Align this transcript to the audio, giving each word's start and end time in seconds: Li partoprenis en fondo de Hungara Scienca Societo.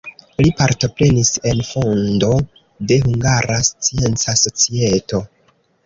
Li 0.43 0.51
partoprenis 0.61 1.29
en 1.51 1.61
fondo 1.67 2.31
de 2.93 2.99
Hungara 3.07 3.61
Scienca 3.71 4.39
Societo. 4.45 5.27